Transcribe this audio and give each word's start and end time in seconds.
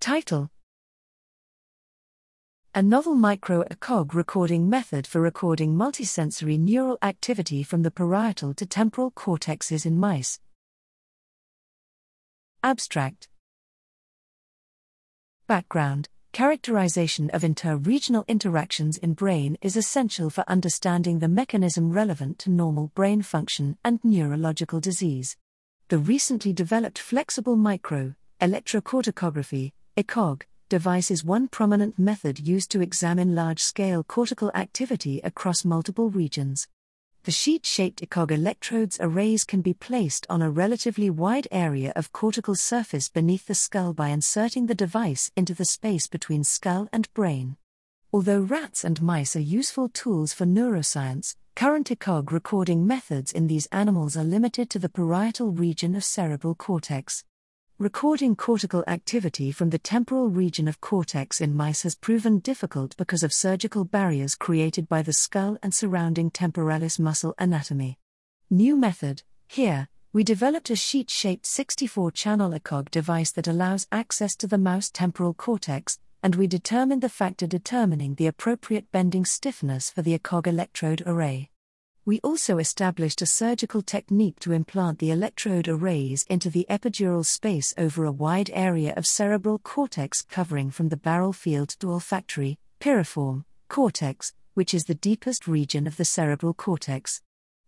Title 0.00 0.48
A 2.72 2.82
novel 2.82 3.16
micro 3.16 3.64
ECOG 3.64 4.14
recording 4.14 4.68
method 4.70 5.08
for 5.08 5.20
recording 5.20 5.74
multisensory 5.74 6.58
neural 6.58 6.98
activity 7.02 7.64
from 7.64 7.82
the 7.82 7.90
parietal 7.90 8.54
to 8.54 8.64
temporal 8.64 9.10
cortexes 9.10 9.84
in 9.84 9.98
mice. 9.98 10.38
Abstract 12.62 13.28
Background 15.48 16.08
Characterization 16.32 17.28
of 17.30 17.42
inter-regional 17.42 18.24
interactions 18.28 18.98
in 18.98 19.14
brain 19.14 19.58
is 19.60 19.76
essential 19.76 20.30
for 20.30 20.44
understanding 20.46 21.18
the 21.18 21.28
mechanism 21.28 21.90
relevant 21.90 22.38
to 22.38 22.50
normal 22.50 22.92
brain 22.94 23.22
function 23.22 23.76
and 23.84 23.98
neurological 24.04 24.78
disease. 24.78 25.36
The 25.88 25.98
recently 25.98 26.52
developed 26.52 27.00
flexible 27.00 27.56
micro 27.56 28.14
electrocorticography 28.40 29.72
ECOG 29.98 30.42
device 30.68 31.10
is 31.10 31.24
one 31.24 31.48
prominent 31.48 31.98
method 31.98 32.38
used 32.38 32.70
to 32.70 32.80
examine 32.80 33.34
large-scale 33.34 34.04
cortical 34.04 34.48
activity 34.54 35.20
across 35.24 35.64
multiple 35.64 36.08
regions. 36.08 36.68
The 37.24 37.32
sheet 37.32 37.66
shaped 37.66 38.00
ECOG 38.00 38.30
electrodes 38.30 38.98
arrays 39.00 39.42
can 39.42 39.60
be 39.60 39.74
placed 39.74 40.24
on 40.30 40.40
a 40.40 40.52
relatively 40.52 41.10
wide 41.10 41.48
area 41.50 41.92
of 41.96 42.12
cortical 42.12 42.54
surface 42.54 43.08
beneath 43.08 43.46
the 43.46 43.56
skull 43.56 43.92
by 43.92 44.10
inserting 44.10 44.66
the 44.66 44.74
device 44.76 45.32
into 45.34 45.52
the 45.52 45.64
space 45.64 46.06
between 46.06 46.44
skull 46.44 46.88
and 46.92 47.12
brain. 47.12 47.56
Although 48.12 48.42
rats 48.42 48.84
and 48.84 49.02
mice 49.02 49.34
are 49.34 49.40
useful 49.40 49.88
tools 49.88 50.32
for 50.32 50.46
neuroscience, 50.46 51.34
current 51.56 51.88
ECOG 51.88 52.30
recording 52.30 52.86
methods 52.86 53.32
in 53.32 53.48
these 53.48 53.66
animals 53.72 54.16
are 54.16 54.22
limited 54.22 54.70
to 54.70 54.78
the 54.78 54.88
parietal 54.88 55.50
region 55.50 55.96
of 55.96 56.04
cerebral 56.04 56.54
cortex. 56.54 57.24
Recording 57.80 58.34
cortical 58.34 58.82
activity 58.88 59.52
from 59.52 59.70
the 59.70 59.78
temporal 59.78 60.30
region 60.30 60.66
of 60.66 60.80
cortex 60.80 61.40
in 61.40 61.54
mice 61.54 61.84
has 61.84 61.94
proven 61.94 62.40
difficult 62.40 62.96
because 62.96 63.22
of 63.22 63.32
surgical 63.32 63.84
barriers 63.84 64.34
created 64.34 64.88
by 64.88 65.00
the 65.00 65.12
skull 65.12 65.56
and 65.62 65.72
surrounding 65.72 66.28
temporalis 66.28 66.98
muscle 66.98 67.36
anatomy. 67.38 67.96
New 68.50 68.74
method 68.74 69.22
Here, 69.46 69.86
we 70.12 70.24
developed 70.24 70.70
a 70.70 70.74
sheet 70.74 71.08
shaped 71.08 71.46
64 71.46 72.10
channel 72.10 72.50
ECOG 72.50 72.90
device 72.90 73.30
that 73.30 73.46
allows 73.46 73.86
access 73.92 74.34
to 74.38 74.48
the 74.48 74.58
mouse 74.58 74.90
temporal 74.90 75.32
cortex, 75.32 76.00
and 76.20 76.34
we 76.34 76.48
determined 76.48 77.00
the 77.00 77.08
factor 77.08 77.46
determining 77.46 78.16
the 78.16 78.26
appropriate 78.26 78.90
bending 78.90 79.24
stiffness 79.24 79.88
for 79.88 80.02
the 80.02 80.18
ECOG 80.18 80.48
electrode 80.48 81.04
array. 81.06 81.48
We 82.08 82.20
also 82.20 82.56
established 82.56 83.20
a 83.20 83.26
surgical 83.26 83.82
technique 83.82 84.40
to 84.40 84.52
implant 84.52 84.98
the 84.98 85.10
electrode 85.10 85.68
arrays 85.68 86.24
into 86.30 86.48
the 86.48 86.64
epidural 86.70 87.22
space 87.22 87.74
over 87.76 88.06
a 88.06 88.10
wide 88.10 88.50
area 88.54 88.94
of 88.96 89.04
cerebral 89.04 89.58
cortex 89.58 90.22
covering 90.22 90.70
from 90.70 90.88
the 90.88 90.96
barrel 90.96 91.34
field 91.34 91.68
to 91.80 91.90
olfactory, 91.90 92.56
piriform, 92.80 93.44
cortex, 93.68 94.32
which 94.54 94.72
is 94.72 94.84
the 94.84 94.94
deepest 94.94 95.46
region 95.46 95.86
of 95.86 95.98
the 95.98 96.04
cerebral 96.06 96.54
cortex. 96.54 97.20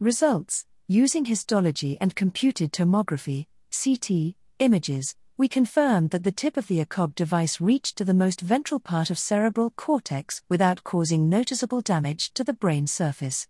Results 0.00 0.64
Using 0.88 1.26
histology 1.26 1.98
and 2.00 2.16
computed 2.16 2.72
tomography, 2.72 3.48
CT, 3.70 4.34
images, 4.58 5.14
we 5.36 5.46
confirmed 5.46 6.08
that 6.08 6.24
the 6.24 6.32
tip 6.32 6.56
of 6.56 6.68
the 6.68 6.82
ECOG 6.82 7.14
device 7.14 7.60
reached 7.60 7.98
to 7.98 8.04
the 8.06 8.14
most 8.14 8.40
ventral 8.40 8.80
part 8.80 9.10
of 9.10 9.18
cerebral 9.18 9.74
cortex 9.76 10.40
without 10.48 10.84
causing 10.84 11.28
noticeable 11.28 11.82
damage 11.82 12.32
to 12.32 12.42
the 12.42 12.54
brain 12.54 12.86
surface 12.86 13.46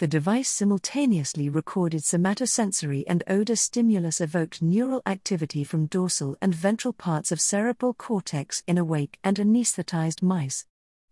the 0.00 0.08
device 0.08 0.48
simultaneously 0.48 1.50
recorded 1.50 2.00
somatosensory 2.00 3.04
and 3.06 3.22
odor 3.26 3.54
stimulus 3.54 4.18
evoked 4.18 4.62
neural 4.62 5.02
activity 5.04 5.62
from 5.62 5.84
dorsal 5.84 6.38
and 6.40 6.54
ventral 6.54 6.94
parts 6.94 7.30
of 7.30 7.38
cerebral 7.38 7.92
cortex 7.92 8.62
in 8.66 8.78
awake 8.78 9.18
and 9.22 9.36
anesthetized 9.36 10.22
mice. 10.22 10.64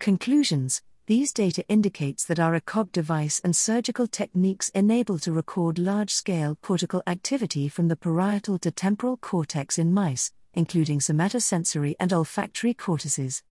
Conclusions 0.00 0.82
These 1.06 1.32
data 1.32 1.64
indicates 1.68 2.24
that 2.24 2.40
our 2.40 2.58
ECOG 2.58 2.90
device 2.90 3.40
and 3.44 3.54
surgical 3.54 4.08
techniques 4.08 4.68
enable 4.70 5.20
to 5.20 5.30
record 5.30 5.78
large-scale 5.78 6.58
cortical 6.60 7.04
activity 7.06 7.68
from 7.68 7.86
the 7.86 7.94
parietal 7.94 8.58
to 8.58 8.72
temporal 8.72 9.16
cortex 9.16 9.78
in 9.78 9.94
mice, 9.94 10.32
including 10.54 10.98
somatosensory 10.98 11.94
and 12.00 12.12
olfactory 12.12 12.74
cortices. 12.74 13.44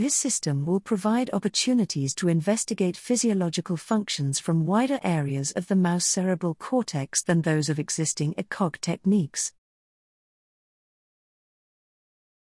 This 0.00 0.16
system 0.16 0.64
will 0.64 0.80
provide 0.80 1.28
opportunities 1.34 2.14
to 2.14 2.28
investigate 2.28 2.96
physiological 2.96 3.76
functions 3.76 4.38
from 4.38 4.64
wider 4.64 4.98
areas 5.02 5.52
of 5.52 5.66
the 5.66 5.76
mouse 5.76 6.06
cerebral 6.06 6.54
cortex 6.54 7.22
than 7.22 7.42
those 7.42 7.68
of 7.68 7.78
existing 7.78 8.32
ECOG 8.38 8.80
techniques. 8.80 9.52